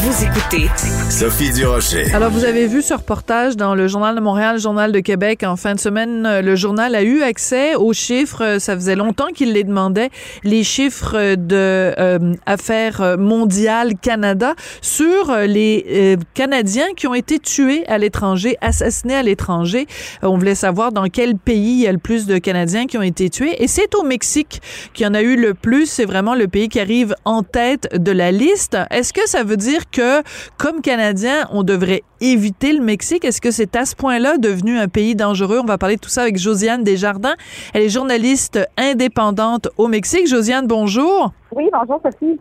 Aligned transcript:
Vous 0.00 0.24
écoutez 0.24 0.68
Sophie 1.10 1.50
Durocher. 1.50 2.14
Alors, 2.14 2.30
vous 2.30 2.44
avez 2.44 2.68
vu 2.68 2.82
ce 2.82 2.94
reportage 2.94 3.56
dans 3.56 3.74
le 3.74 3.88
Journal 3.88 4.14
de 4.14 4.20
Montréal, 4.20 4.60
Journal 4.60 4.92
de 4.92 5.00
Québec. 5.00 5.42
En 5.42 5.56
fin 5.56 5.74
de 5.74 5.80
semaine, 5.80 6.24
euh, 6.24 6.40
le 6.40 6.54
journal 6.54 6.94
a 6.94 7.02
eu 7.02 7.22
accès 7.22 7.74
aux 7.74 7.92
chiffres. 7.92 8.44
Euh, 8.44 8.58
ça 8.60 8.76
faisait 8.76 8.94
longtemps 8.94 9.26
qu'il 9.34 9.52
les 9.52 9.64
demandait, 9.64 10.10
les 10.44 10.62
chiffres 10.62 11.34
de 11.34 11.92
euh, 11.98 12.34
Affaires 12.46 13.16
mondiales 13.18 13.94
Canada 14.00 14.54
sur 14.82 15.34
les 15.34 16.16
Canadiens 16.34 16.94
qui 16.96 17.08
ont 17.08 17.14
été 17.14 17.40
tués 17.40 17.84
à 17.88 17.98
l'étranger, 17.98 18.56
assassinés 18.60 19.16
à 19.16 19.22
l'étranger. 19.24 19.86
on 20.22 20.38
voulait 20.38 20.54
savoir 20.54 20.92
dans 20.92 21.08
quel 21.08 21.36
pays 21.36 21.72
il 21.72 21.80
y 21.80 21.88
a 21.88 21.92
le 21.92 21.98
plus 21.98 22.26
de 22.26 22.38
Canadiens 22.38 22.86
qui 22.86 22.98
ont 22.98 23.02
été 23.02 23.30
tués. 23.30 23.60
Et 23.62 23.66
c'est 23.66 23.94
au 23.96 24.04
Mexique 24.04 24.62
qu'il 24.94 25.06
y 25.06 25.08
en 25.08 25.14
a 25.14 25.22
eu 25.22 25.36
le 25.36 25.54
plus. 25.54 25.86
C'est 25.86 26.04
vraiment 26.04 26.36
le 26.36 26.46
pays 26.46 26.68
qui 26.68 26.78
arrive 26.78 27.16
en 27.24 27.42
tête 27.42 27.88
de 27.94 28.12
la 28.12 28.30
liste. 28.30 28.76
Est-ce 28.90 29.12
que 29.12 29.26
ça 29.28 29.42
veut 29.42 29.56
dire 29.56 29.87
que, 29.90 30.22
comme 30.58 30.80
Canadiens, 30.80 31.48
on 31.52 31.62
devrait 31.62 32.02
éviter 32.20 32.72
le 32.72 32.80
Mexique? 32.80 33.24
Est-ce 33.24 33.40
que 33.40 33.50
c'est 33.50 33.76
à 33.76 33.84
ce 33.84 33.94
point-là 33.94 34.38
devenu 34.38 34.78
un 34.78 34.88
pays 34.88 35.14
dangereux? 35.14 35.60
On 35.62 35.66
va 35.66 35.78
parler 35.78 35.96
de 35.96 36.00
tout 36.00 36.08
ça 36.08 36.22
avec 36.22 36.36
Josiane 36.38 36.84
Desjardins. 36.84 37.34
Elle 37.74 37.82
est 37.82 37.88
journaliste 37.88 38.58
indépendante 38.76 39.68
au 39.76 39.88
Mexique. 39.88 40.26
Josiane, 40.26 40.66
bonjour. 40.66 41.32
Oui, 41.52 41.64
bonjour 41.72 42.00
Sophie. 42.02 42.38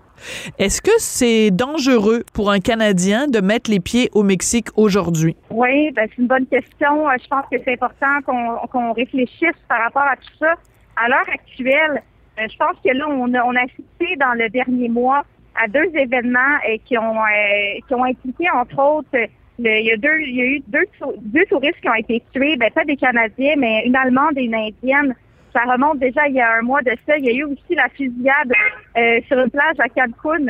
Est-ce 0.58 0.82
que 0.82 0.92
c'est 0.98 1.52
dangereux 1.52 2.24
pour 2.34 2.52
un 2.52 2.60
Canadien 2.60 3.28
de 3.28 3.40
mettre 3.40 3.72
les 3.72 3.80
pieds 3.80 4.10
au 4.14 4.24
Mexique 4.24 4.68
aujourd'hui? 4.76 5.36
Oui, 5.50 5.92
ben, 5.92 6.08
c'est 6.10 6.22
une 6.22 6.28
bonne 6.28 6.46
question. 6.48 7.08
Euh, 7.08 7.14
je 7.22 7.28
pense 7.28 7.46
que 7.52 7.58
c'est 7.64 7.74
important 7.74 8.68
qu'on 8.68 8.94
réfléchisse 8.94 9.56
par 9.70 9.82
rapport 9.84 10.04
à 10.04 10.16
tout 10.16 10.34
ça. 10.40 10.54
À 10.96 11.08
l'heure 11.08 11.30
actuelle, 11.32 12.02
euh, 12.40 12.48
je 12.52 12.58
pense 12.58 12.76
que 12.84 12.92
là, 12.92 13.06
on 13.08 13.34
a, 13.34 13.44
on 13.44 13.56
a 13.56 13.62
assisté 13.62 14.16
dans 14.20 14.34
le 14.34 14.50
dernier 14.50 14.90
mois 14.90 15.24
à 15.58 15.68
deux 15.68 15.90
événements 15.96 16.58
euh, 16.68 16.78
qui 16.86 16.98
ont 16.98 17.18
euh, 17.18 17.80
qui 17.88 17.94
ont 17.94 18.04
impliqué 18.04 18.50
entre 18.52 18.80
autres 18.80 19.18
il 19.60 19.66
y 19.66 19.92
a 19.92 19.98
deux 19.98 20.20
il 20.20 20.36
y 20.36 20.42
a 20.42 20.46
eu 20.46 20.62
deux 20.68 20.86
deux 21.22 21.46
touristes 21.46 21.82
qui 21.82 21.90
ont 21.90 21.96
été 21.96 22.22
tués, 22.32 22.58
ben 22.58 22.70
pas 22.70 22.86
des 22.86 22.96
Canadiens, 22.96 23.56
mais 23.58 23.84
une 23.86 23.96
Allemande 23.96 24.38
et 24.38 24.44
une 24.44 24.54
Indienne. 24.54 25.16
Ça 25.52 25.64
remonte 25.64 25.98
déjà 25.98 26.28
il 26.28 26.36
y 26.36 26.42
a 26.42 26.58
un 26.60 26.62
mois 26.62 26.84
de 26.84 26.92
ça. 27.08 27.18
Il 27.18 27.26
y 27.26 27.30
a 27.30 27.34
eu 27.34 27.44
aussi 27.46 27.74
la 27.74 27.90
fusillade 27.90 28.52
euh, 28.98 29.20
sur 29.28 29.40
une 29.40 29.50
plage 29.50 29.78
à 29.80 29.90
Cancun 29.90 30.46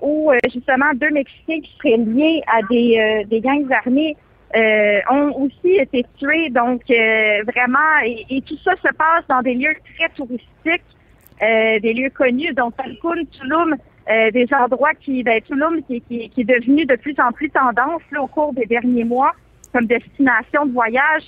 où 0.00 0.32
justement 0.52 0.92
deux 0.94 1.10
Mexicains 1.10 1.60
qui 1.60 1.76
seraient 1.78 1.96
liés 1.96 2.40
à 2.46 2.62
des, 2.70 3.24
des 3.28 3.40
gangs 3.40 3.70
armés 3.72 4.16
ont 5.10 5.42
aussi 5.42 5.74
été 5.76 6.04
tués. 6.18 6.50
Donc 6.50 6.82
vraiment, 6.88 7.98
et, 8.04 8.42
tout 8.42 8.58
ça 8.64 8.72
se 8.76 8.92
passe 8.94 9.24
dans 9.28 9.42
des 9.42 9.54
lieux 9.54 9.74
très 9.96 10.08
touristiques, 10.10 10.84
des 11.40 11.92
lieux 11.94 12.10
connus. 12.10 12.54
Donc 12.54 12.74
Cancun, 12.76 13.24
Tulum, 13.32 13.76
euh, 14.08 14.30
des 14.30 14.46
endroits 14.52 14.94
qui, 14.94 15.22
ben, 15.22 15.40
Tulum, 15.42 15.82
qui, 15.82 16.00
qui, 16.02 16.28
qui, 16.30 16.40
est 16.40 16.44
devenu 16.44 16.86
de 16.86 16.96
plus 16.96 17.14
en 17.18 17.32
plus 17.32 17.50
tendance 17.50 18.02
au 18.18 18.26
cours 18.26 18.52
des 18.52 18.66
derniers 18.66 19.04
mois 19.04 19.32
comme 19.72 19.86
destination 19.86 20.66
de 20.66 20.72
voyage. 20.72 21.24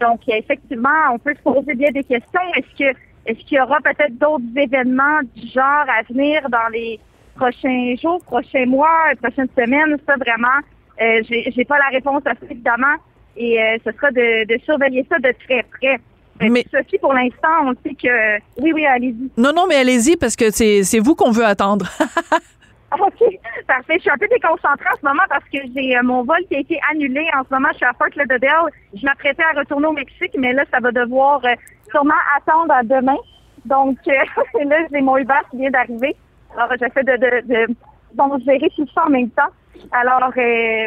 Donc, 0.00 0.20
effectivement, 0.28 1.12
on 1.12 1.18
peut 1.18 1.34
se 1.34 1.42
poser 1.42 1.74
bien 1.74 1.90
des 1.92 2.04
questions. 2.04 2.40
Est-ce 2.56 2.78
que 2.78 2.98
est-ce 3.26 3.38
qu'il 3.44 3.58
y 3.58 3.60
aura 3.60 3.80
peut-être 3.80 4.16
d'autres 4.18 4.56
événements 4.56 5.20
du 5.34 5.48
genre 5.48 5.86
à 5.88 6.02
venir 6.08 6.48
dans 6.48 6.68
les 6.72 7.00
prochains 7.34 7.94
jours, 8.00 8.22
prochains 8.24 8.66
mois, 8.66 9.12
prochaines 9.20 9.48
semaines? 9.56 9.96
Ça, 10.06 10.14
vraiment, 10.16 10.58
euh, 11.00 11.22
j'ai 11.28 11.64
pas 11.64 11.78
la 11.78 11.88
réponse 11.88 12.22
à 12.24 12.34
ça, 12.34 12.46
évidemment. 12.48 12.96
Et 13.36 13.60
euh, 13.60 13.78
ce 13.84 13.92
sera 13.92 14.10
de 14.10 14.58
surveiller 14.64 15.04
ça 15.10 15.18
de 15.18 15.32
très 15.44 15.64
près. 15.64 15.98
Ben, 16.38 16.52
mais 16.52 16.64
Sophie, 16.70 16.98
pour 16.98 17.14
l'instant, 17.14 17.48
on 17.64 17.74
sait 17.82 17.94
que. 17.94 18.38
Oui, 18.60 18.72
oui, 18.72 18.86
allez-y. 18.86 19.30
Non, 19.36 19.52
non, 19.54 19.66
mais 19.66 19.76
allez-y 19.76 20.16
parce 20.16 20.36
que 20.36 20.50
c'est 20.50 20.98
vous 20.98 21.14
qu'on 21.14 21.30
veut 21.30 21.44
attendre. 21.44 21.86
OK, 22.92 23.38
parfait. 23.66 23.94
Je 23.96 24.00
suis 24.00 24.10
un 24.10 24.18
peu 24.18 24.28
déconcentrée 24.28 24.88
en 24.92 24.96
ce 25.00 25.06
moment 25.06 25.22
parce 25.28 25.44
que 25.44 25.58
j'ai 25.74 25.96
euh, 25.96 26.02
mon 26.02 26.22
vol 26.22 26.38
qui 26.48 26.56
a 26.56 26.60
été 26.60 26.78
annulé. 26.90 27.26
En 27.36 27.42
ce 27.44 27.52
moment, 27.52 27.68
je 27.72 27.78
suis 27.78 27.86
à 27.86 27.92
Fort 27.94 28.08
Lauderdale. 28.16 28.70
Je 28.94 29.04
m'apprêtais 29.04 29.42
à 29.42 29.58
retourner 29.58 29.86
au 29.86 29.92
Mexique, 29.92 30.34
mais 30.38 30.52
là, 30.52 30.64
ça 30.70 30.80
va 30.80 30.92
devoir 30.92 31.44
euh, 31.44 31.54
sûrement 31.90 32.14
attendre 32.36 32.72
à 32.72 32.82
demain. 32.82 33.16
Donc, 33.64 33.98
euh, 34.06 34.64
là, 34.64 34.76
j'ai 34.92 35.00
mon 35.00 35.16
Uber 35.16 35.34
qui 35.50 35.58
vient 35.58 35.70
d'arriver. 35.70 36.14
Alors, 36.56 36.70
j'essaie 36.78 37.02
de, 37.02 37.16
de, 37.16 37.66
de 37.66 37.74
bon, 38.14 38.38
gérer 38.46 38.70
tout 38.76 38.86
ça 38.94 39.04
en 39.06 39.10
même 39.10 39.30
temps. 39.30 39.50
Alors, 39.92 40.32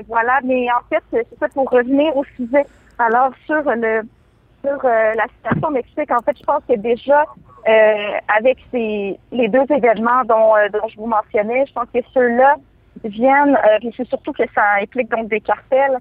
voilà. 0.07 0.39
Mais 0.43 0.67
en 0.71 0.81
fait, 0.89 1.03
c'est 1.11 1.39
ça 1.39 1.47
pour 1.49 1.69
revenir 1.69 2.15
au 2.15 2.23
sujet. 2.37 2.65
Alors, 2.97 3.31
sur 3.45 3.61
le 3.63 4.01
sur 4.63 4.79
euh, 4.83 5.13
la 5.15 5.25
situation 5.35 5.67
au 5.67 5.71
Mexique, 5.71 6.11
en 6.11 6.21
fait, 6.21 6.37
je 6.37 6.43
pense 6.43 6.61
que 6.67 6.75
déjà, 6.75 7.25
euh, 7.67 8.17
avec 8.37 8.57
ces, 8.71 9.19
les 9.31 9.47
deux 9.47 9.65
événements 9.69 10.23
dont, 10.25 10.55
euh, 10.55 10.69
dont 10.69 10.87
je 10.87 10.97
vous 10.97 11.07
mentionnais, 11.07 11.65
je 11.67 11.73
pense 11.73 11.87
que 11.93 11.99
ceux-là 12.13 12.55
viennent, 13.03 13.57
puis 13.79 13.93
c'est 13.95 14.07
surtout 14.07 14.33
que 14.33 14.43
ça 14.53 14.63
implique 14.81 15.09
donc 15.09 15.29
des 15.29 15.39
cartels. 15.39 15.99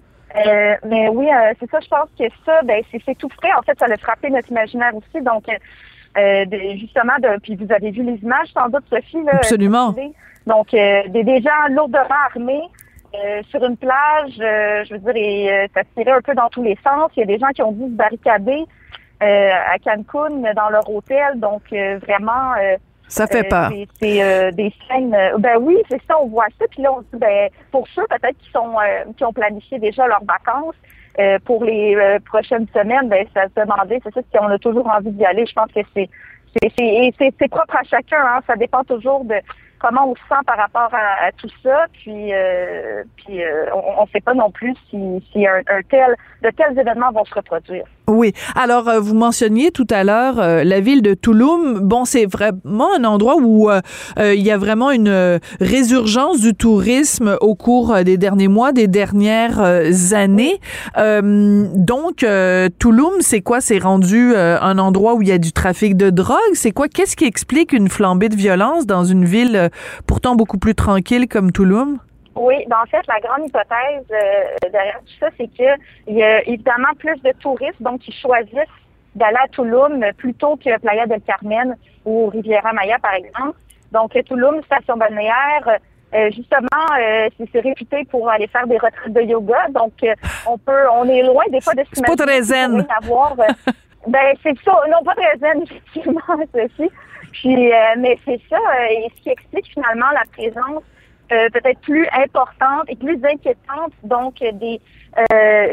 mais 0.85 1.09
oui, 1.09 1.29
c'est 1.61 1.71
ça, 1.71 1.79
je 1.81 1.89
pense 1.89 2.09
que 2.19 2.25
ça, 2.45 2.63
ben, 2.63 2.83
c'est 2.91 3.17
tout 3.17 3.29
frais. 3.29 3.53
En 3.57 3.63
fait, 3.63 3.79
ça 3.79 3.87
a 3.87 3.97
frappé 3.97 4.31
notre 4.31 4.51
imaginaire 4.51 4.93
aussi. 4.97 5.23
Donc, 5.23 5.45
justement, 6.17 7.15
de, 7.23 7.39
puis 7.41 7.55
vous 7.55 7.73
avez 7.73 7.93
vu 7.93 8.03
les 8.03 8.17
images, 8.17 8.49
sans 8.53 8.69
doute, 8.69 8.85
Sophie. 8.91 9.23
Là, 9.23 9.37
Absolument. 9.37 9.95
Donc, 10.47 10.71
des, 10.71 11.23
des 11.23 11.41
gens 11.41 11.69
lourdement 11.71 12.25
armés 12.35 12.69
euh, 13.15 13.43
sur 13.51 13.65
une 13.65 13.77
plage, 13.77 14.35
euh, 14.39 14.85
je 14.85 14.95
veux 14.95 14.99
dire, 14.99 15.17
et, 15.17 15.51
euh, 15.51 15.67
ça 15.75 15.83
tirait 15.97 16.13
un 16.13 16.21
peu 16.21 16.35
dans 16.35 16.49
tous 16.49 16.63
les 16.63 16.77
sens. 16.85 17.11
Il 17.17 17.21
y 17.21 17.23
a 17.23 17.27
des 17.27 17.39
gens 17.39 17.49
qui 17.49 17.63
ont 17.63 17.73
dû 17.73 17.85
se 17.85 17.97
barricader 17.97 18.65
à 19.21 19.77
Cancun 19.83 20.53
dans 20.55 20.69
leur 20.71 20.89
hôtel. 20.89 21.41
Donc, 21.41 21.63
vraiment... 21.71 22.55
ça 23.09 23.27
fait 23.27 23.43
peur. 23.43 23.73
C'est 23.99 24.53
des 24.53 24.73
scènes... 24.87 25.17
ben 25.39 25.57
oui, 25.61 25.77
c'est 25.89 26.01
ça, 26.07 26.21
on 26.21 26.29
voit 26.29 26.47
ça. 26.57 26.67
Puis 26.71 26.83
là, 26.83 26.93
on 26.93 27.01
dit, 27.01 27.09
ben, 27.15 27.49
pour 27.73 27.89
ceux 27.89 28.07
peut-être 28.07 28.39
qui 28.39 28.51
sont 28.53 28.77
qui 29.17 29.25
ont 29.25 29.33
planifié 29.33 29.81
déjà 29.81 30.07
leurs 30.07 30.25
vacances, 30.25 30.77
pour 31.47 31.65
les 31.65 31.97
prochaines 32.27 32.69
semaines, 32.73 33.09
ben, 33.09 33.27
ça 33.35 33.47
se 33.49 33.61
demandait, 33.61 33.99
c'est 34.05 34.15
ça, 34.15 34.21
si 34.21 34.39
on 34.41 34.47
a 34.47 34.59
toujours 34.59 34.87
envie 34.87 35.11
d'y 35.11 35.25
aller. 35.25 35.47
Je 35.47 35.53
pense 35.53 35.73
que 35.73 35.81
c'est 35.95 36.09
c'est 36.61 37.49
propre 37.49 37.77
à 37.77 37.85
chacun. 37.85 38.21
Hein. 38.21 38.41
Ça 38.47 38.57
dépend 38.57 38.85
toujours 38.85 39.25
de 39.25 39.37
comment 39.79 40.11
on 40.11 40.15
se 40.15 40.21
sent 40.29 40.43
par 40.47 40.57
rapport 40.57 40.91
à, 40.93 41.31
tout 41.33 41.49
ça. 41.63 41.87
Puis, 41.93 42.33
euh, 42.33 43.03
euh, 43.31 43.67
on 43.73 44.03
ne 44.03 44.09
sait 44.11 44.21
pas 44.21 44.35
non 44.35 44.51
plus 44.51 44.75
si, 44.91 45.25
si 45.33 45.47
un, 45.47 45.63
tel, 45.89 46.15
de 46.43 46.51
tels 46.51 46.79
événements 46.79 47.13
vont 47.13 47.25
se 47.25 47.35
reproduire. 47.35 47.85
Oui. 48.09 48.33
Alors, 48.55 48.89
euh, 48.89 49.01
vous 49.01 49.15
mentionniez 49.15 49.71
tout 49.71 49.87
à 49.91 50.03
l'heure 50.03 50.37
la 50.37 50.81
ville 50.81 51.03
de 51.03 51.15
Touloum. 51.15 51.81
Bon, 51.81 52.05
c'est 52.05 52.27
vraiment 52.27 52.89
un 52.97 53.05
endroit 53.05 53.37
où 53.37 53.71
il 54.19 54.41
y 54.41 54.51
a 54.51 54.59
vraiment 54.59 54.91
une 54.91 55.39
résurgence 55.61 56.41
du 56.41 56.55
tourisme 56.55 57.37
au 57.41 57.55
cours 57.55 57.95
des 58.05 58.17
derniers 58.17 58.49
mois, 58.49 58.73
des 58.73 58.89
dernières 58.89 59.61
années. 60.13 60.59
donc, 60.97 62.27
Touloum, 62.79 63.13
c'est 63.21 63.41
quoi? 63.41 63.61
C'est 63.61 63.79
rendu 63.79 64.35
un 64.35 64.79
endroit 64.79 65.15
où 65.15 65.23
il 65.23 65.29
y 65.29 65.33
a 65.33 65.39
du 65.39 65.53
trafic 65.53 65.97
de 65.97 66.11
drogue? 66.11 66.39
C'est 66.55 66.73
quoi? 66.73 66.89
Qu'est-ce 66.89 67.17
qui 67.17 67.25
explique 67.25 67.73
une 67.73 67.89
flambée 67.89 68.29
de 68.29 68.37
violence 68.37 68.87
dans 68.87 69.05
une 69.05 69.25
ville 69.25 69.71
pourtant 70.07 70.35
beaucoup 70.35 70.59
plus 70.59 70.75
tranquille 70.75 71.29
comme 71.29 71.53
Touloum? 71.53 71.99
Oui, 72.39 72.65
ben 72.69 72.77
en 72.83 72.87
fait, 72.87 73.05
la 73.09 73.19
grande 73.21 73.49
hypothèse 73.49 74.07
euh, 74.13 74.71
derrière 74.71 75.01
tout 75.01 75.15
ça, 75.19 75.29
c'est 75.37 75.49
qu'il 75.49 75.77
y 76.07 76.23
a 76.23 76.47
évidemment 76.47 76.95
plus 76.99 77.21
de 77.23 77.33
touristes, 77.41 77.83
donc 77.83 78.01
qui 78.01 78.13
choisissent 78.13 78.55
d'aller 79.17 79.39
à 79.43 79.49
Touloum 79.49 80.05
plutôt 80.17 80.57
que 80.57 80.79
Playa 80.79 81.07
del 81.07 81.21
Carmen 81.23 81.77
ou 82.05 82.29
Riviera 82.29 82.73
Maya, 82.73 82.99
par 83.01 83.15
exemple. 83.15 83.59
Donc, 83.91 84.13
Touloum, 84.27 84.63
station 84.63 84.97
balnéaire, 84.97 85.79
euh, 86.15 86.31
justement, 86.31 86.87
euh, 87.01 87.29
c'est 87.53 87.61
réputé 87.61 88.05
pour 88.05 88.31
aller 88.31 88.47
faire 88.47 88.69
des 88.69 88.79
retraites 88.79 89.13
de 89.13 89.23
yoga. 89.23 89.67
Donc, 89.71 89.95
on 90.47 90.59
peut, 90.59 90.89
on 90.93 91.09
est 91.09 91.23
loin 91.23 91.45
des 91.51 91.61
fois 91.61 91.75
de 91.75 91.83
se 91.93 92.01
pas 92.01 92.15
très 92.15 92.43
zen. 92.43 92.87
Avoir, 93.03 93.35
ben, 94.07 94.37
c'est 94.45 94.57
ça. 94.65 94.81
Non, 94.89 95.03
pas 95.05 95.15
très 95.17 95.39
zen, 95.39 95.63
effectivement, 95.65 96.21
ceci. 96.55 96.89
Puis, 97.33 97.73
mais 97.99 98.19
c'est 98.25 98.41
ça, 98.49 98.59
et 98.91 99.11
ce 99.17 99.23
qui 99.23 99.31
explique 99.31 99.67
finalement 99.67 100.11
la 100.13 100.23
présence 100.33 100.83
euh, 101.33 101.49
peut-être 101.51 101.81
plus 101.81 102.07
importante 102.13 102.85
et 102.89 102.97
plus 102.97 103.19
inquiétante 103.25 103.93
donc 104.03 104.39
des 104.39 104.81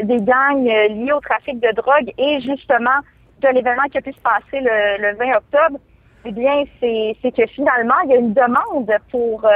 des 0.02 0.20
gangs 0.22 0.64
liés 0.64 1.12
au 1.12 1.20
trafic 1.20 1.60
de 1.60 1.72
drogue 1.74 2.12
et 2.18 2.40
justement 2.40 2.98
de 3.40 3.48
l'événement 3.48 3.84
qui 3.92 3.98
a 3.98 4.00
pu 4.00 4.12
se 4.12 4.20
passer 4.20 4.60
le, 4.60 5.14
20 5.14 5.36
octobre. 5.36 5.78
Eh 6.24 6.32
bien, 6.32 6.64
c'est 6.80 7.32
que 7.32 7.46
finalement 7.46 7.94
il 8.04 8.10
y 8.10 8.14
a 8.14 8.16
une 8.16 8.32
demande 8.32 8.90
pour 9.10 9.46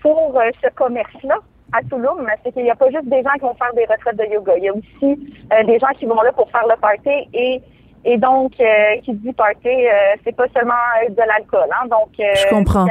pour 0.00 0.40
ce 0.62 0.70
commerce-là 0.74 1.36
à 1.72 1.82
Toulouse, 1.82 2.24
c'est 2.42 2.52
qu'il 2.52 2.62
n'y 2.62 2.70
a 2.70 2.76
pas 2.76 2.90
juste 2.90 3.04
des 3.06 3.22
gens 3.22 3.34
qui 3.34 3.40
vont 3.40 3.54
faire 3.54 3.74
des 3.74 3.84
retraites 3.84 4.16
de 4.16 4.24
yoga. 4.32 4.56
Il 4.56 4.64
y 4.64 4.68
a 4.68 4.72
aussi 4.72 5.30
des 5.66 5.78
gens 5.78 5.92
qui 5.98 6.06
vont 6.06 6.22
là 6.22 6.32
pour 6.32 6.50
faire 6.50 6.66
le 6.66 6.80
party 6.80 7.28
et 7.34 7.60
et 8.04 8.16
donc, 8.16 8.52
euh, 8.60 8.96
qui 9.04 9.12
dit 9.14 9.32
party, 9.32 9.68
euh, 9.68 10.16
c'est 10.24 10.34
pas 10.34 10.46
seulement 10.54 10.74
de 11.08 11.16
l'alcool. 11.16 11.68
Hein, 11.70 11.88
donc, 11.88 12.10
euh, 12.20 12.34
je 12.34 12.48
comprends. 12.48 12.86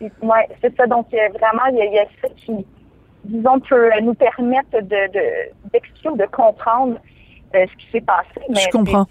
Mais, 0.00 0.10
ouais, 0.22 0.48
c'est 0.60 0.74
ça. 0.76 0.86
Donc, 0.86 1.06
vraiment, 1.10 1.66
il 1.72 1.92
y, 1.92 1.98
a 1.98 2.04
ça 2.22 2.28
qui, 2.36 2.66
disons, 3.24 3.60
peut 3.60 3.90
nous 4.02 4.14
permettre 4.14 4.80
de 4.82 5.70
d'expliquer 5.72 6.08
ou 6.08 6.16
de 6.16 6.26
comprendre 6.26 6.96
ce 7.52 7.76
qui 7.76 7.90
s'est 7.92 8.00
passé. 8.00 8.40
Mais 8.48 8.60
Je 8.60 8.68
comprends. 8.68 9.06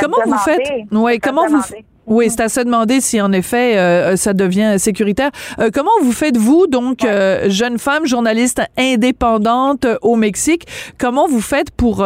comment 0.00 0.18
vous 0.24 0.38
faites? 0.38 0.68
Ouais, 0.90 1.18
comment 1.18 1.46
vous 1.46 1.62
oui, 2.06 2.30
c'est 2.30 2.40
à 2.40 2.48
se 2.48 2.60
demander 2.60 3.00
si 3.00 3.20
en 3.20 3.30
effet 3.30 3.78
euh, 3.78 4.16
ça 4.16 4.32
devient 4.32 4.74
sécuritaire. 4.78 5.30
Euh, 5.60 5.70
comment 5.72 5.90
vous 6.02 6.12
faites-vous, 6.12 6.66
donc, 6.66 7.04
euh, 7.04 7.48
jeune 7.48 7.78
femme 7.78 8.06
journaliste 8.06 8.60
indépendante 8.76 9.86
au 10.02 10.16
Mexique, 10.16 10.66
comment 10.98 11.28
vous 11.28 11.40
faites 11.40 11.70
pour 11.70 12.04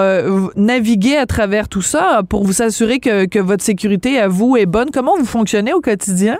naviguer 0.56 1.16
à 1.16 1.26
travers 1.26 1.68
tout 1.68 1.82
ça, 1.82 2.20
pour 2.28 2.44
vous 2.44 2.62
assurer 2.62 2.98
que, 2.98 3.24
que, 3.24 3.38
votre 3.38 3.64
sécurité 3.64 4.18
à 4.18 4.28
vous 4.28 4.56
est 4.56 4.66
bonne? 4.66 4.90
Comment 4.90 5.16
vous 5.16 5.24
fonctionnez 5.24 5.72
au 5.72 5.80
quotidien? 5.80 6.36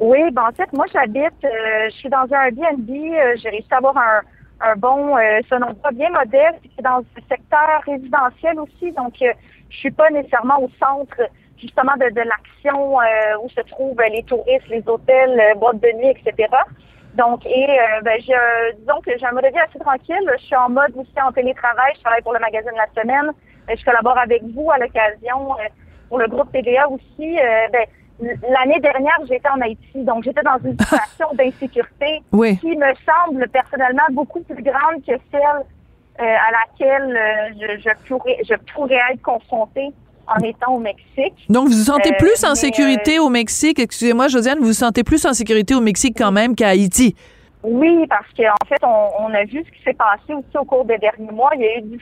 Oui, 0.00 0.30
ben 0.32 0.48
en 0.48 0.52
fait, 0.52 0.72
moi 0.72 0.86
j'habite, 0.92 1.34
je 1.42 1.90
suis 1.90 2.08
dans 2.08 2.26
un 2.32 2.46
Airbnb, 2.46 2.88
j'ai 2.88 3.50
réussi 3.50 3.68
à 3.70 3.76
avoir 3.76 3.96
un, 3.98 4.76
bon, 4.76 5.14
c'est 5.46 5.54
un 5.54 5.62
endroit 5.62 5.90
bien 5.92 6.10
modeste, 6.10 6.60
c'est 6.74 6.82
dans 6.82 6.98
le 6.98 7.22
secteur 7.28 7.82
résidentiel 7.86 8.58
aussi, 8.60 8.92
donc 8.92 9.14
je 9.18 9.76
suis 9.76 9.90
pas 9.90 10.10
nécessairement 10.10 10.58
au 10.62 10.70
centre 10.78 11.20
justement 11.60 11.92
de, 11.96 12.20
l'action 12.22 13.00
euh, 13.00 13.04
où 13.42 13.48
se 13.50 13.60
trouvent 13.62 14.00
les 14.10 14.22
touristes, 14.24 14.68
les 14.68 14.82
hôtels, 14.86 15.38
euh, 15.38 15.54
boîtes 15.54 15.80
de 15.80 15.92
nuit, 15.92 16.08
etc. 16.10 16.48
Donc, 17.14 17.44
et 17.44 17.68
euh, 17.70 18.00
ben, 18.02 18.20
je, 18.20 18.76
disons 18.76 19.00
que 19.04 19.16
j'ai 19.18 19.26
un 19.26 19.32
mode 19.32 19.44
de 19.44 19.50
vie 19.50 19.58
assez 19.58 19.78
tranquille. 19.78 20.32
Je 20.38 20.44
suis 20.44 20.56
en 20.56 20.70
mode 20.70 20.96
aussi 20.96 21.20
en 21.22 21.32
télétravail. 21.32 21.92
Je 21.96 22.00
travaille 22.00 22.22
pour 22.22 22.32
le 22.32 22.40
magazine 22.40 22.72
La 22.76 23.02
Semaine. 23.02 23.32
Je 23.68 23.84
collabore 23.84 24.18
avec 24.18 24.42
vous 24.54 24.70
à 24.70 24.78
l'occasion 24.78 25.56
pour 26.08 26.18
le 26.18 26.26
groupe 26.28 26.50
TVA 26.52 26.88
aussi. 26.88 27.36
ben, 27.72 27.86
L'année 28.20 28.80
dernière, 28.80 29.18
j'étais 29.26 29.48
en 29.48 29.60
Haïti, 29.60 30.04
donc 30.04 30.24
j'étais 30.24 30.42
dans 30.42 30.58
une 30.64 30.78
situation 30.78 31.28
d'insécurité 31.34 32.22
qui 32.60 32.76
me 32.76 32.92
semble 33.06 33.48
personnellement 33.48 34.02
beaucoup 34.10 34.40
plus 34.40 34.62
grande 34.62 35.04
que 35.06 35.12
celle 35.30 35.64
à 36.18 36.50
laquelle 36.52 37.18
je, 37.58 37.80
je, 37.80 38.06
pourrais, 38.06 38.36
je 38.46 38.54
pourrais 38.74 39.00
être 39.10 39.22
confrontée 39.22 39.90
en 40.30 40.42
étant 40.42 40.74
au 40.74 40.78
Mexique. 40.78 41.34
Donc, 41.48 41.68
vous 41.68 41.76
vous 41.76 41.84
sentez 41.84 42.12
plus 42.18 42.44
en 42.44 42.52
euh, 42.52 42.54
sécurité 42.54 43.18
au 43.18 43.28
Mexique? 43.28 43.78
Excusez-moi, 43.78 44.28
Josiane, 44.28 44.58
vous 44.58 44.66
vous 44.66 44.72
sentez 44.72 45.02
plus 45.02 45.24
en 45.26 45.32
sécurité 45.32 45.74
au 45.74 45.80
Mexique 45.80 46.16
quand 46.16 46.32
même 46.32 46.54
qu'à 46.54 46.68
Haïti? 46.68 47.14
Oui, 47.62 48.06
parce 48.08 48.26
qu'en 48.36 48.66
fait, 48.66 48.82
on, 48.84 49.34
a 49.34 49.44
vu 49.44 49.64
ce 49.64 49.70
qui 49.70 49.82
s'est 49.84 49.94
passé 49.94 50.32
aussi 50.32 50.56
au 50.58 50.64
cours 50.64 50.84
des 50.84 50.98
derniers 50.98 51.30
mois. 51.30 51.50
Il 51.56 51.60
y 51.60 51.66
a 51.66 51.78
eu 51.78 51.82
17 51.82 52.00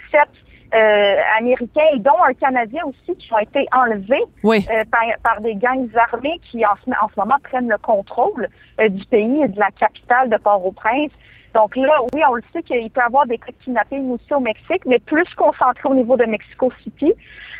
euh, 0.75 1.17
Américains, 1.38 1.97
dont 1.97 2.23
un 2.26 2.35
Canadien 2.35 2.82
aussi, 2.85 3.17
qui 3.17 3.32
ont 3.32 3.38
été 3.38 3.67
enlevés 3.73 4.25
euh, 4.44 4.85
par, 5.23 5.41
des 5.41 5.55
gangs 5.55 5.88
armés 5.97 6.41
qui, 6.50 6.65
en 6.65 6.75
ce, 6.85 6.91
en 6.91 7.09
ce 7.09 7.19
moment, 7.19 7.37
prennent 7.43 7.69
le 7.69 7.79
contrôle 7.79 8.49
du 8.79 9.05
pays 9.06 9.43
et 9.43 9.49
de 9.49 9.59
la 9.59 9.70
capitale 9.70 10.29
de 10.31 10.37
Port-au-Prince. 10.37 11.11
Donc 11.55 11.75
là, 11.76 12.00
oui, 12.12 12.20
on 12.29 12.35
le 12.35 12.43
sait 12.53 12.62
qu'il 12.62 12.91
peut 12.91 13.00
y 13.00 13.05
avoir 13.05 13.26
des 13.26 13.38
cas 13.38 13.47
de 13.47 13.65
kidnapping 13.65 14.11
aussi 14.11 14.32
au 14.35 14.41
Mexique, 14.41 14.85
mais 14.87 14.99
plus 14.99 15.25
concentré 15.35 15.88
au 15.88 15.94
niveau 15.94 16.17
de 16.17 16.25
Mexico 16.25 16.71
City. 16.82 17.12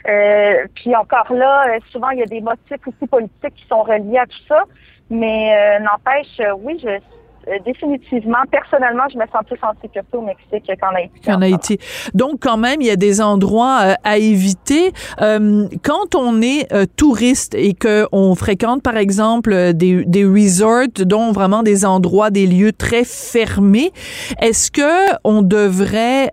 Euh, 0.09 0.67
puis 0.75 0.95
encore 0.95 1.33
là, 1.33 1.67
euh, 1.69 1.79
souvent, 1.91 2.11
il 2.11 2.19
y 2.19 2.23
a 2.23 2.27
des 2.27 2.41
motifs 2.41 2.87
aussi 2.87 3.07
politiques 3.07 3.55
qui 3.55 3.67
sont 3.67 3.83
reliés 3.83 4.19
à 4.19 4.27
tout 4.27 4.43
ça. 4.47 4.65
Mais 5.11 5.57
euh, 5.57 5.79
n'empêche, 5.81 6.41
oui, 6.61 6.79
je 6.83 6.99
euh, 7.47 7.59
définitivement, 7.65 8.39
personnellement, 8.51 9.05
je 9.13 9.19
me 9.19 9.25
sens 9.27 9.43
plus 9.47 9.59
en 9.63 9.73
sécurité 9.81 10.17
au 10.17 10.23
Mexique 10.23 10.71
qu'en 10.81 10.95
Haïti. 10.95 11.31
En 11.31 11.43
Haïti. 11.43 11.79
Donc, 12.15 12.41
quand 12.41 12.57
même, 12.57 12.81
il 12.81 12.87
y 12.87 12.91
a 12.91 12.97
des 12.97 13.21
endroits 13.21 13.81
euh, 13.83 13.95
à 14.05 14.19
éviter. 14.19 14.93
Euh, 15.21 15.67
quand 15.83 16.15
on 16.15 16.43
est 16.43 16.69
touriste 16.97 17.55
et 17.55 17.75
qu'on 17.75 18.35
fréquente, 18.35 18.83
par 18.83 18.97
exemple, 18.97 19.73
des, 19.75 20.05
des 20.05 20.25
resorts, 20.25 20.89
dont 20.99 21.33
vraiment 21.33 21.63
des 21.63 21.85
endroits, 21.85 22.31
des 22.31 22.47
lieux 22.47 22.73
très 22.73 23.05
fermés, 23.05 23.93
est-ce 24.41 24.71
que 24.71 25.17
on 25.25 25.43
devrait 25.43 26.31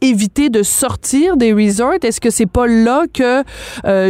éviter 0.00 0.48
de 0.48 0.62
sortir 0.62 1.36
des 1.36 1.52
resorts? 1.52 1.94
Est-ce 2.02 2.20
que 2.20 2.30
c'est 2.30 2.50
pas 2.50 2.66
là 2.66 3.04
que, 3.12 3.42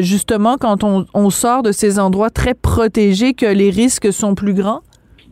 justement, 0.03 0.57
quand 0.59 0.85
on, 0.85 1.07
on 1.15 1.31
sort 1.31 1.63
de 1.63 1.73
ces 1.73 1.99
endroits 1.99 2.31
très 2.31 2.55
protégés, 2.55 3.35
que 3.35 3.47
les 3.47 3.71
risques 3.71 4.13
sont 4.13 4.35
plus 4.35 4.55
grands? 4.55 4.81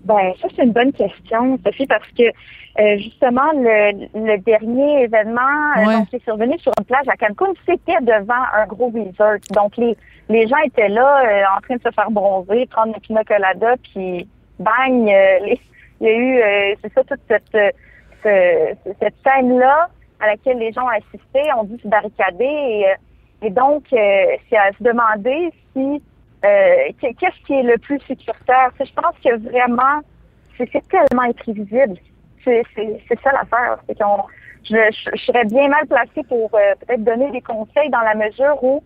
Ben, 0.08 0.32
ça, 0.40 0.49
c'est 0.56 0.62
une 0.64 0.72
bonne 0.72 0.93
question, 0.93 1.58
Sophie, 1.62 1.87
parce 1.87 2.08
que 2.16 2.22
euh, 2.22 2.96
justement, 2.96 3.52
le, 3.52 4.38
dernier 4.38 5.02
événement 5.02 5.76
euh, 5.76 6.02
qui 6.08 6.16
est 6.16 6.25
survenu 6.25 6.58
sur 6.60 6.72
une 6.78 6.87
plage 6.87 7.06
à 7.08 7.16
Cancun, 7.16 7.52
c'était 7.66 8.00
devant 8.00 8.43
un 8.55 8.66
gros 8.66 8.88
resort. 8.90 9.37
Donc, 9.50 9.76
les, 9.76 9.99
les 10.31 10.46
gens 10.46 10.56
étaient 10.64 10.88
là 10.88 11.26
euh, 11.26 11.43
en 11.55 11.60
train 11.60 11.76
de 11.76 11.82
se 11.82 11.90
faire 11.90 12.10
bronzer, 12.10 12.64
prendre 12.70 12.94
une 12.94 13.00
pina 13.02 13.22
colada, 13.22 13.75
puis 13.82 14.26
bang, 14.58 15.10
il 15.10 15.58
y 16.00 16.06
a 16.06 16.16
eu, 16.16 16.76
c'est 16.81 16.93
ça, 16.94 17.04
toute 17.04 17.20
cette, 17.28 17.75
cette 18.22 19.14
scène-là 19.26 19.90
à 20.20 20.26
laquelle 20.26 20.56
les 20.56 20.72
gens 20.72 20.87
ont 20.87 20.88
assisté, 20.88 21.43
ont 21.58 21.64
dû 21.64 21.78
se 21.82 21.87
barricader. 21.87 22.44
Et, 23.43 23.46
et 23.46 23.50
donc, 23.50 23.84
c'est 23.90 24.56
à 24.56 24.72
se 24.72 24.82
demander 24.82 25.52
si 25.75 26.00
euh, 26.44 26.93
qu'est-ce 27.00 27.46
qui 27.46 27.55
est 27.55 27.62
le 27.62 27.79
plus 27.79 28.00
sécuritaire? 28.06 28.70
Je 28.79 28.93
pense 28.93 29.14
que 29.25 29.37
vraiment, 29.50 30.00
c'est 30.56 30.70
tellement 30.88 31.23
imprévisible. 31.23 31.96
C'est 32.44 32.64
ça 33.23 33.32
l'affaire. 33.32 33.79
Qu'on 33.99 34.25
je, 34.64 34.76
je, 35.14 35.23
serais 35.25 35.44
bien 35.44 35.69
mal 35.69 35.87
placée 35.87 36.23
pour 36.29 36.50
euh, 36.55 36.75
peut-être 36.81 37.05
donner 37.05 37.31
des 37.31 37.40
conseils 37.40 37.90
dans 37.90 38.00
la 38.00 38.14
mesure 38.14 38.62
où 38.62 38.82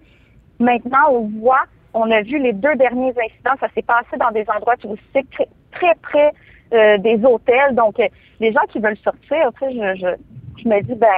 maintenant 0.59 1.11
on 1.11 1.29
voit, 1.41 1.65
on 1.95 2.11
a 2.11 2.23
vu 2.23 2.39
les 2.39 2.53
deux 2.53 2.75
derniers 2.77 3.11
incidents, 3.11 3.57
ça 3.61 3.69
s'est 3.75 3.83
passé 3.83 4.17
dans 4.19 4.31
des 4.31 4.45
endroits 4.49 4.77
touristiques 4.77 5.31
très, 5.31 5.49
très 5.73 5.95
près 5.97 6.33
euh, 6.73 6.99
des 6.99 7.25
hôtels. 7.25 7.75
Donc, 7.75 7.97
les 8.41 8.53
gens 8.53 8.65
qui 8.71 8.81
veulent 8.81 8.99
sortir, 8.99 9.51
je, 9.61 9.95
je, 9.97 10.63
je 10.63 10.69
me 10.69 10.81
dis, 10.83 10.95
ben, 10.95 11.09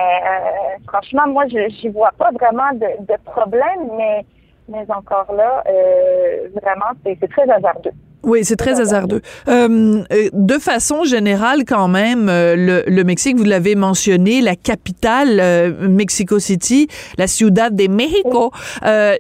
franchement, 0.88 1.28
moi, 1.28 1.46
je 1.48 1.86
n'y 1.86 1.92
vois 1.92 2.12
pas 2.18 2.30
vraiment 2.32 2.72
de, 2.72 3.04
de 3.06 3.16
problème, 3.24 3.90
mais 3.96 4.24
mais 4.68 4.84
encore 4.90 5.32
là, 5.34 5.62
euh, 5.66 6.48
vraiment, 6.62 6.92
c'est 7.04 7.28
très 7.28 7.48
hasardeux. 7.50 7.92
Oui, 8.24 8.40
c'est 8.42 8.56
très 8.56 8.80
hasardeux. 8.80 9.20
Euh, 9.48 10.02
euh, 10.10 10.28
de 10.32 10.58
façon 10.58 11.04
générale, 11.04 11.64
quand 11.66 11.88
même, 11.88 12.28
euh, 12.28 12.56
le, 12.56 12.84
le 12.86 13.04
Mexique, 13.04 13.36
vous 13.36 13.44
l'avez 13.44 13.74
mentionné, 13.74 14.40
la 14.40 14.56
capitale, 14.56 15.38
euh, 15.40 15.88
Mexico 15.88 16.38
City, 16.38 16.88
la 17.18 17.26
Ciudad 17.26 17.74
de 17.74 17.86
México, 17.88 18.50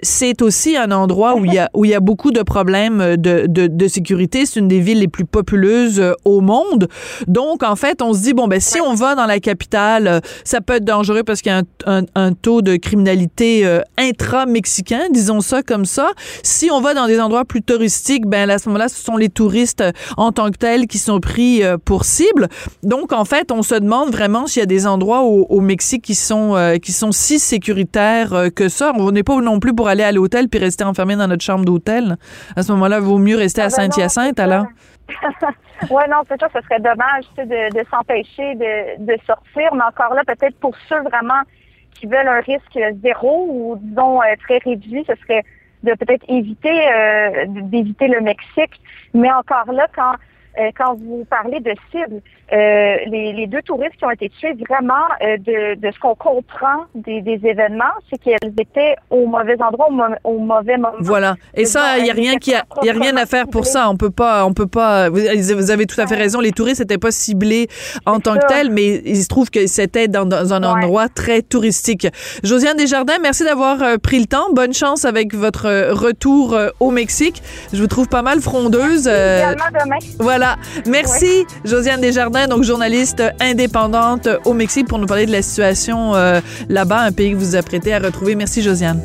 c'est 0.02 0.42
aussi 0.42 0.76
un 0.76 0.90
endroit 0.90 1.34
où 1.36 1.44
il 1.44 1.52
y 1.52 1.58
a 1.58 1.68
où 1.74 1.84
il 1.84 1.90
y 1.90 1.94
a 1.94 2.00
beaucoup 2.00 2.30
de 2.30 2.42
problèmes 2.42 3.16
de, 3.16 3.46
de, 3.46 3.66
de 3.66 3.88
sécurité. 3.88 4.46
C'est 4.46 4.60
une 4.60 4.68
des 4.68 4.80
villes 4.80 5.00
les 5.00 5.08
plus 5.08 5.24
populeuses 5.24 6.02
au 6.24 6.40
monde. 6.40 6.88
Donc, 7.26 7.62
en 7.62 7.76
fait, 7.76 8.00
on 8.00 8.14
se 8.14 8.22
dit 8.22 8.32
bon 8.32 8.48
ben 8.48 8.60
si 8.60 8.80
on 8.80 8.94
va 8.94 9.14
dans 9.14 9.26
la 9.26 9.40
capitale, 9.40 10.20
ça 10.44 10.60
peut 10.60 10.74
être 10.74 10.84
dangereux 10.84 11.24
parce 11.24 11.42
qu'il 11.42 11.52
y 11.52 11.54
a 11.54 11.58
un, 11.58 12.00
un, 12.00 12.04
un, 12.14 12.32
taux 12.32 12.62
de 12.62 12.76
criminalité 12.76 13.80
intra-mexicain, 13.98 15.02
disons 15.10 15.40
ça 15.40 15.62
comme 15.62 15.84
ça. 15.84 16.12
Si 16.42 16.70
on 16.70 16.80
va 16.80 16.94
dans 16.94 17.06
des 17.06 17.20
endroits 17.20 17.44
plus 17.44 17.62
touristiques, 17.62 18.26
ben 18.26 18.48
à 18.48 18.58
ce 18.58 18.68
moment-là 18.68 18.88
ce 18.94 19.04
sont 19.04 19.16
les 19.16 19.28
touristes 19.28 19.80
euh, 19.80 19.92
en 20.16 20.32
tant 20.32 20.50
que 20.50 20.56
tels 20.56 20.86
qui 20.86 20.98
sont 20.98 21.20
pris 21.20 21.64
euh, 21.64 21.76
pour 21.78 22.04
cible. 22.04 22.48
Donc, 22.82 23.12
en 23.12 23.24
fait, 23.24 23.50
on 23.50 23.62
se 23.62 23.74
demande 23.74 24.10
vraiment 24.10 24.46
s'il 24.46 24.60
y 24.60 24.62
a 24.62 24.66
des 24.66 24.86
endroits 24.86 25.22
au, 25.22 25.60
Mexique 25.60 26.02
qui 26.02 26.14
sont, 26.14 26.56
euh, 26.56 26.76
qui 26.76 26.92
sont 26.92 27.10
si 27.10 27.38
sécuritaires 27.38 28.50
que 28.54 28.68
ça. 28.68 28.92
On 28.96 29.10
n'est 29.10 29.22
pas 29.22 29.36
non 29.40 29.58
plus 29.58 29.74
pour 29.74 29.88
aller 29.88 30.04
à 30.04 30.12
l'hôtel 30.12 30.48
puis 30.48 30.60
rester 30.60 30.84
enfermé 30.84 31.16
dans 31.16 31.26
notre 31.26 31.42
chambre 31.42 31.64
d'hôtel. 31.64 32.16
À 32.54 32.62
ce 32.62 32.70
moment-là, 32.72 32.98
il 32.98 33.04
vaut 33.04 33.18
mieux 33.18 33.36
rester 33.36 33.62
à 33.62 33.64
ah, 33.64 33.68
ben 33.68 33.90
Saint-Hyacinthe, 33.90 34.38
alors? 34.38 34.66
oui, 35.90 36.02
non, 36.10 36.18
c'est 36.28 36.38
ça, 36.40 36.48
ce 36.54 36.60
serait 36.62 36.80
dommage 36.80 37.24
de, 37.38 37.72
de 37.72 37.86
s'empêcher 37.90 38.54
de, 38.54 39.04
de, 39.04 39.18
sortir, 39.26 39.74
mais 39.74 39.84
encore 39.84 40.14
là, 40.14 40.22
peut-être 40.26 40.58
pour 40.60 40.74
ceux 40.88 41.00
vraiment 41.02 41.42
qui 41.94 42.06
veulent 42.06 42.28
un 42.28 42.40
risque 42.40 42.78
zéro 43.02 43.46
ou 43.48 43.76
disons 43.80 44.20
très 44.46 44.58
réduit, 44.58 45.04
ce 45.06 45.14
serait 45.22 45.44
de 45.84 45.94
peut-être 45.94 46.24
éviter 46.28 46.88
euh, 46.92 47.44
d'éviter 47.48 48.08
le 48.08 48.20
Mexique. 48.20 48.80
Mais 49.12 49.30
encore 49.30 49.70
là, 49.72 49.86
quand 49.94 50.14
euh, 50.58 50.70
quand 50.76 50.94
vous 50.94 51.24
parlez 51.28 51.58
de 51.60 51.72
cibles, 51.90 52.20
euh, 52.52 52.96
les, 53.06 53.46
deux 53.46 53.62
touristes 53.62 53.96
qui 53.96 54.04
ont 54.04 54.10
été 54.10 54.28
tués, 54.28 54.54
vraiment, 54.68 55.06
de, 55.20 55.90
ce 55.90 55.98
qu'on 55.98 56.14
comprend 56.14 56.84
des, 56.94 57.22
événements, 57.42 57.84
c'est 58.08 58.18
qu'elles 58.18 58.52
étaient 58.58 58.96
au 59.10 59.26
mauvais 59.26 59.56
endroit, 59.60 59.88
au, 60.24 60.38
mauvais 60.38 60.76
moment. 60.76 60.94
Voilà. 61.00 61.36
Et 61.54 61.64
ça, 61.64 61.98
il 61.98 62.04
n'y 62.04 62.10
a 62.10 62.14
rien 62.14 62.36
qui 62.36 62.54
a, 62.54 62.64
y 62.82 62.90
a 62.90 62.92
rien 62.92 63.16
à 63.16 63.26
faire 63.26 63.48
pour 63.48 63.66
ça. 63.66 63.88
On 63.90 63.96
peut 63.96 64.10
pas, 64.10 64.44
on 64.46 64.52
peut 64.52 64.66
pas. 64.66 65.08
Vous, 65.08 65.70
avez 65.70 65.86
tout 65.86 66.00
à 66.00 66.06
fait 66.06 66.14
raison. 66.14 66.40
Les 66.40 66.52
touristes 66.52 66.80
n'étaient 66.80 66.98
pas 66.98 67.10
ciblés 67.10 67.68
en 68.06 68.20
tant 68.20 68.34
que 68.34 68.46
tels, 68.46 68.70
mais 68.70 69.02
il 69.04 69.22
se 69.22 69.28
trouve 69.28 69.50
que 69.50 69.66
c'était 69.66 70.08
dans, 70.08 70.52
un 70.52 70.62
endroit 70.62 71.08
très 71.08 71.42
touristique. 71.42 72.06
Josiane 72.44 72.76
Desjardins, 72.76 73.18
merci 73.20 73.44
d'avoir 73.44 73.98
pris 74.02 74.20
le 74.20 74.26
temps. 74.26 74.52
Bonne 74.52 74.74
chance 74.74 75.04
avec 75.04 75.34
votre 75.34 75.90
retour 75.92 76.56
au 76.78 76.90
Mexique. 76.90 77.42
Je 77.72 77.80
vous 77.80 77.88
trouve 77.88 78.08
pas 78.08 78.22
mal 78.22 78.40
frondeuse. 78.40 79.10
Voilà. 80.18 80.43
Merci, 80.86 81.44
Josiane 81.64 82.00
Desjardins, 82.00 82.46
donc 82.46 82.64
journaliste 82.64 83.22
indépendante 83.40 84.28
au 84.44 84.52
Mexique, 84.52 84.88
pour 84.88 84.98
nous 84.98 85.06
parler 85.06 85.26
de 85.26 85.32
la 85.32 85.42
situation 85.42 86.14
euh, 86.14 86.40
là-bas, 86.68 87.00
un 87.00 87.12
pays 87.12 87.32
que 87.32 87.36
vous 87.36 87.44
vous 87.44 87.56
apprêtez 87.56 87.92
à 87.92 87.98
retrouver. 87.98 88.34
Merci, 88.34 88.62
Josiane. 88.62 89.00